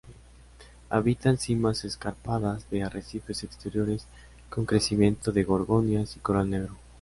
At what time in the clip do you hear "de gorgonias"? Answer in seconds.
5.31-6.17